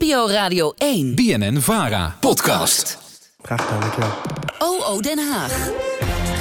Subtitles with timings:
[0.00, 1.14] NPO Radio 1.
[1.16, 2.12] BNN Vara.
[2.20, 2.98] Podcast.
[3.42, 4.10] Graag gedaan, dankjewel.
[4.58, 5.85] OO Den Haag.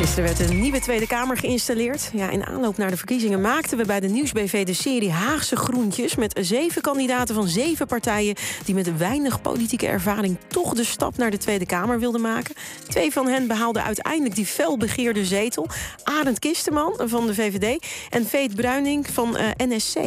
[0.00, 2.10] Gisteren werd een nieuwe Tweede Kamer geïnstalleerd.
[2.12, 6.14] Ja, in aanloop naar de verkiezingen maakten we bij de Nieuwsbv de serie Haagse Groentjes...
[6.14, 8.34] met zeven kandidaten van zeven partijen...
[8.64, 12.54] die met weinig politieke ervaring toch de stap naar de Tweede Kamer wilden maken.
[12.88, 15.66] Twee van hen behaalden uiteindelijk die felbegeerde zetel.
[16.02, 19.98] Arend Kisteman van de VVD en Veet Bruining van eh, NSC.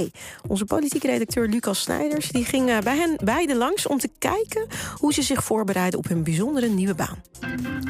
[0.47, 3.87] Onze politieke redacteur Lucas Snijders die ging eh, bij hen beiden langs...
[3.87, 4.67] om te kijken
[4.97, 7.23] hoe ze zich voorbereiden op hun bijzondere nieuwe baan.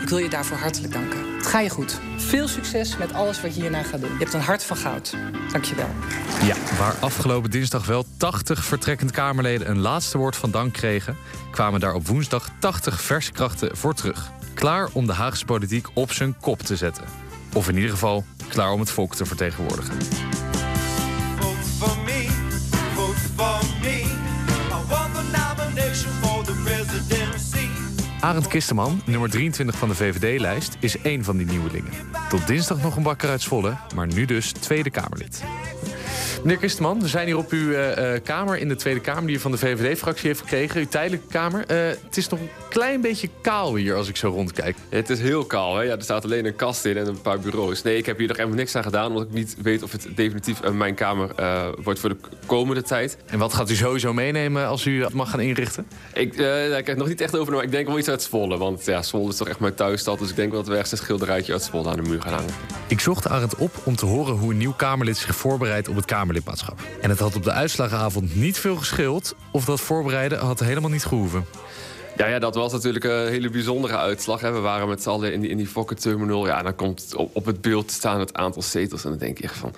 [0.01, 1.32] Ik wil je daarvoor hartelijk danken.
[1.53, 1.99] Ga je goed.
[2.17, 4.11] Veel succes met alles wat je hierna gaat doen.
[4.11, 5.15] Je hebt een hart van goud.
[5.51, 5.89] Dank je wel.
[6.43, 11.17] Ja, waar afgelopen dinsdag wel 80 vertrekkend Kamerleden een laatste woord van dank kregen,
[11.51, 14.31] kwamen daar op woensdag 80 verskrachten voor terug.
[14.53, 17.03] Klaar om de Haagse politiek op zijn kop te zetten.
[17.53, 19.97] Of in ieder geval klaar om het volk te vertegenwoordigen.
[28.23, 31.91] Arend Kisteman, nummer 23 van de VVD-lijst, is één van die nieuwelingen.
[32.29, 35.43] Tot dinsdag nog een bakker uit Zwolle, maar nu dus Tweede Kamerlid.
[36.43, 39.27] Meneer Kisteman, we zijn hier op uw eh, eh, kamer in de Tweede Kamer...
[39.27, 41.65] die u van de VVD-fractie heeft gekregen, uw tijdelijke kamer.
[41.67, 44.75] Eh, het is nog een klein beetje kaal hier als ik zo rondkijk.
[44.89, 45.83] Het is heel kaal, hè?
[45.83, 47.81] Ja, er staat alleen een kast in en een paar bureaus.
[47.81, 49.07] Nee, ik heb hier nog helemaal niks aan gedaan...
[49.07, 51.29] omdat ik niet weet of het definitief mijn kamer
[51.83, 53.17] wordt voor de komende tijd.
[53.25, 55.85] En wat gaat u sowieso meenemen als u dat mag gaan inrichten?
[56.13, 58.21] Ik, daar heb ik het nog niet echt over, maar ik denk wel iets uit
[58.21, 58.57] Zwolle.
[58.57, 60.19] Want ja, Zwolle is toch echt mijn thuisstad...
[60.19, 62.33] dus ik denk wel dat we ergens een schilderijtje uit Zwolle aan de muur gaan
[62.33, 62.53] hangen.
[62.87, 66.05] Ik zocht Arend op om te horen hoe een nieuw Kamerlid zich voorbereidt op het
[67.01, 69.35] En het had op de uitslagenavond niet veel gescheeld...
[69.51, 71.45] of dat voorbereiden had helemaal niet gehoeven.
[72.17, 74.41] Ja, ja, dat was natuurlijk een hele bijzondere uitslag.
[74.41, 74.51] Hè.
[74.51, 76.47] We waren met z'n allen in die, in die Fokker-terminal.
[76.47, 79.03] Ja, en dan komt op, op het beeld staan het aantal zetels.
[79.03, 79.73] En dan denk je echt van...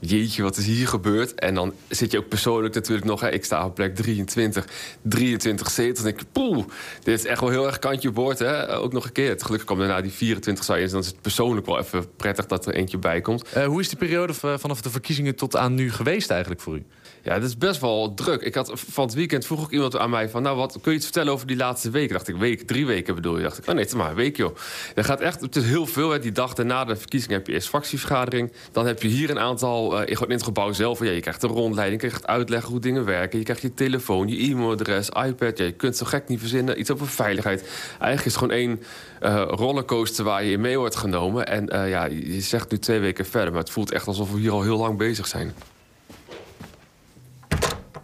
[0.00, 1.34] Jeetje, wat is hier gebeurd?
[1.34, 3.20] En dan zit je ook persoonlijk natuurlijk nog...
[3.20, 4.66] Hè, ik sta op plek 23,
[5.02, 6.02] 23 zetels.
[6.02, 6.64] Denk je, poeh,
[7.02, 8.38] dit is echt wel heel erg kantje boord.
[8.38, 8.76] Hè?
[8.76, 9.34] Ook nog een keer.
[9.38, 10.84] Gelukkig kwam daarna die 24 zou je.
[10.84, 13.42] Dus dan is het persoonlijk wel even prettig dat er eentje bij komt.
[13.52, 16.84] Eh, hoe is die periode vanaf de verkiezingen tot aan nu geweest eigenlijk voor u?
[17.22, 18.42] Ja, dat is best wel druk.
[18.42, 20.42] Ik had van het weekend vroeg ook iemand aan mij van...
[20.42, 22.12] nou, wat kun je iets vertellen over die laatste weken?
[22.12, 23.42] Dacht ik, week, drie weken bedoel je?
[23.42, 24.56] Dacht ik, oh nee, het is maar een week, joh.
[24.94, 26.10] Er gaat echt, het is heel veel.
[26.10, 26.18] Hè.
[26.18, 28.52] Die dag daarna de verkiezing heb je eerst fractievergadering.
[28.72, 31.04] Dan heb je hier een aantal, gewoon in het gebouw zelf...
[31.04, 33.38] Ja, je krijgt een rondleiding, je krijgt uitleggen hoe dingen werken.
[33.38, 35.58] Je krijgt je telefoon, je e-mailadres, iPad.
[35.58, 36.80] Ja, je kunt zo gek niet verzinnen.
[36.80, 37.60] Iets over veiligheid.
[37.88, 38.82] Eigenlijk is het gewoon één
[39.20, 41.46] eh, rollercoaster waar je in mee wordt genomen.
[41.46, 43.50] En eh, ja, je zegt nu twee weken verder...
[43.50, 45.54] maar het voelt echt alsof we hier al heel lang bezig zijn.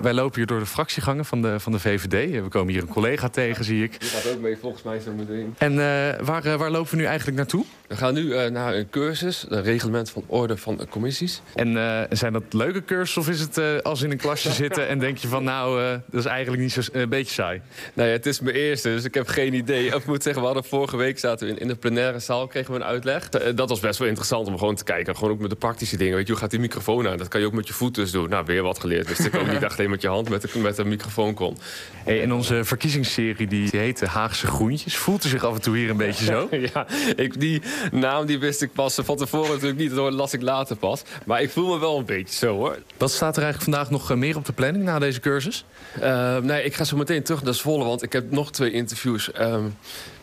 [0.06, 2.42] Wij lopen hier door de fractiegangen van de, van de VVD.
[2.42, 4.00] We komen hier een collega tegen, zie ik.
[4.00, 5.54] Die gaat ook mee volgens mij zo meteen.
[5.58, 7.64] En eh, waar, eh, waar lopen we nu eigenlijk naartoe?
[7.88, 11.42] We gaan nu eh, naar een cursus, een reglement van orde van commissies.
[11.54, 14.88] En eh, zijn dat leuke cursussen of is het eh, als in een klasje zitten
[14.88, 17.60] en denk je van nou, eh, dat is eigenlijk niet zo een beetje saai?
[17.94, 19.86] Nee, het is mijn eerste, dus ik heb geen idee.
[19.86, 22.72] Ik moet zeggen, we hadden vorige week zaten we in, in de plenaire zaal, kregen
[22.72, 23.28] we een uitleg.
[23.28, 25.16] Dat was best wel interessant om gewoon te kijken.
[25.16, 26.14] Gewoon ook met de praktische dingen.
[26.14, 27.16] Weet je, hoe gaat die microfoon aan?
[27.16, 28.28] Dat kan je ook met je voet dus doen.
[28.28, 29.08] Nou, weer wat geleerd.
[29.08, 31.56] Dus ik ook niet echt alleen met je hand met de, met de microfoon kon.
[32.04, 35.90] Hey, in onze verkiezingsserie die heette Haagse Groentjes, voelt u zich af en toe hier
[35.90, 36.48] een beetje zo?
[36.74, 36.86] ja,
[37.16, 37.62] ik, die
[37.92, 39.94] naam die wist ik pas van tevoren natuurlijk niet.
[39.94, 41.02] Dat las ik later pas.
[41.24, 42.78] Maar ik voel me wel een beetje zo hoor.
[42.96, 45.64] Wat staat er eigenlijk vandaag nog eh, meer op de planning na deze cursus?
[46.00, 49.32] Eh, nee, ik ga zo meteen terug naar Zwolle, want ik heb nog twee interviews
[49.32, 49.64] ehm,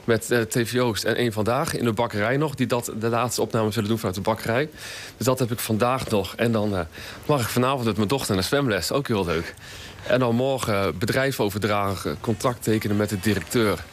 [0.04, 2.56] met eh TV Oost en één vandaag in de bakkerij nog.
[2.56, 4.70] Die dat de laatste opname zullen doen vanuit de bakkerij.
[5.18, 6.36] Dus dat heb ik vandaag nog.
[6.36, 6.86] En dan eh,
[7.26, 8.92] mag ik vanavond met mijn dochter naar zwemles.
[8.92, 9.54] Ook heel leuk.
[10.08, 13.84] En dan morgen bedrijf overdragen, contract tekenen met de directeur.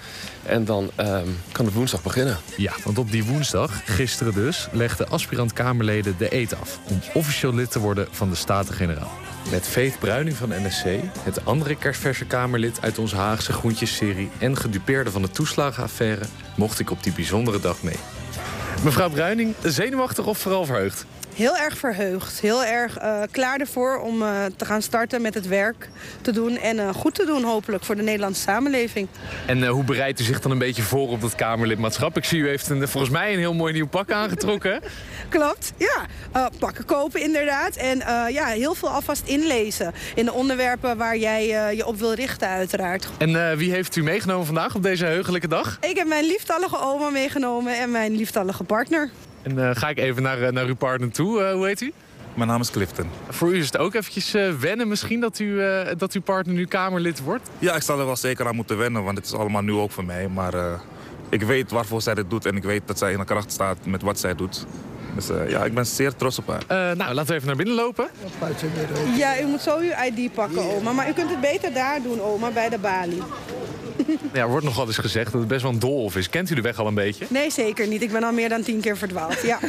[0.43, 2.39] En dan ehm, kan de woensdag beginnen.
[2.57, 6.79] Ja, want op die woensdag, gisteren dus, legden aspirant-Kamerleden de eet af...
[6.89, 9.13] om officieel lid te worden van de Staten-Generaal.
[9.51, 10.85] Met Veet Bruining van NSC,
[11.23, 12.79] het andere kerstverse Kamerlid...
[12.81, 16.00] uit onze Haagse Groentjes-serie en gedupeerde van de toeslagenaffaire...
[16.57, 17.97] mocht ik op die bijzondere dag mee.
[18.85, 21.07] Mevrouw Bruining, zenuwachtig of vooral verheugd?
[21.35, 22.41] Heel erg verheugd.
[22.41, 25.89] Heel erg eh, klaar ervoor om eh, te gaan starten met het werk
[26.21, 26.57] te doen.
[26.57, 29.09] En eh, goed te doen hopelijk voor de Nederlandse samenleving.
[29.47, 32.17] En hoe bereidt u zich dan een beetje voor op dat Kamerlidmaatschap?
[32.17, 34.81] Ik zie u heeft een, volgens mij een heel mooi nieuw pak aangetrokken.
[35.29, 36.07] Klopt, ja.
[36.59, 37.77] Pakken kopen inderdaad.
[37.77, 37.99] En
[38.33, 39.93] ja, heel veel alvast inlezen.
[40.15, 41.47] In de onderwerpen waar jij
[41.77, 43.09] je op wil richten uiteraard.
[43.19, 45.79] En wie heeft u meegenomen vandaag op deze heugelijke dag?
[45.81, 49.11] Ik heb mijn lieftallige oma meegenomen en mijn lieftallige partner.
[49.43, 51.43] En eh, ga ik even naar, eh, naar uw partner toe.
[51.43, 51.93] Eh, hoe heet u?
[52.35, 53.07] Mijn naam is Clifton.
[53.29, 56.67] Voor u is het ook eventjes wennen misschien dat, u, eh, dat uw partner nu
[56.67, 57.51] Kamerlid wordt?
[57.59, 59.91] Ja, ik zal er wel zeker aan moeten wennen, want het is allemaal nieuw ook
[59.91, 60.29] voor mij.
[60.29, 60.73] Maar eh,
[61.29, 63.77] ik weet waarvoor zij dit doet en ik weet dat zij in de kracht staat
[63.87, 64.67] met wat zij doet.
[65.15, 66.63] Dus eh, ja, ik ben zeer trots op haar.
[66.67, 68.09] Eh, nou, laten we even naar binnen lopen.
[69.17, 70.93] Ja, u moet zo uw ID pakken, oma.
[70.93, 73.23] Maar u kunt het beter daar doen, oma, bij de balie.
[74.33, 76.31] Ja, er wordt nog wel eens gezegd dat het best wel een doolhof is.
[76.31, 77.27] Kent u de weg al een beetje?
[77.29, 78.03] Nee, zeker niet.
[78.03, 79.59] Ik ben al meer dan tien keer verdwaald, ja.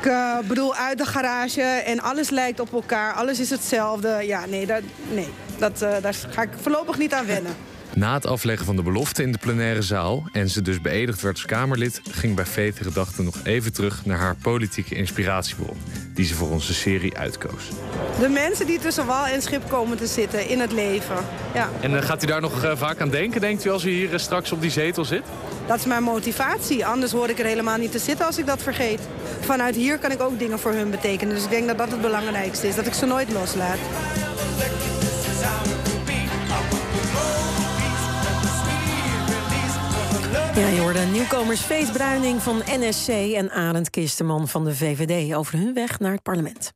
[0.00, 3.14] Ik eh, bedoel, uit de garage en alles lijkt op elkaar.
[3.14, 4.22] Alles is hetzelfde.
[4.26, 4.82] Ja, nee, dat,
[5.12, 5.28] nee.
[5.58, 7.52] Dat, eh, daar ga ik voorlopig niet aan wennen.
[7.94, 10.28] Na het afleggen van de belofte in de plenaire zaal...
[10.32, 12.00] en ze dus beëdigd werd als Kamerlid...
[12.10, 15.76] ging bij Faith de gedachte nog even terug naar haar politieke inspiratiebron...
[16.14, 17.68] die ze voor onze serie uitkoos.
[18.20, 21.16] De mensen die tussen wal en schip komen te zitten in het leven.
[21.54, 23.90] Ja, En eh, gaat u daar nog eh, vaak aan denken, denkt u, als u
[23.90, 25.22] hier eh, straks op die zetel zit?
[25.70, 26.86] dat is mijn motivatie.
[26.86, 29.00] Anders hoor ik er helemaal niet te zitten als ik dat vergeet.
[29.40, 31.34] Vanuit hier kan ik ook dingen voor hun betekenen.
[31.34, 32.74] Dus ik denk dat dat het belangrijkste is.
[32.74, 33.78] Dat ik ze nooit loslaat.
[40.60, 45.74] Ja, je nieuwkomers Vees Bruining van NSC en Arend Kisteman van de VVD over hun
[45.74, 46.72] weg naar het parlement.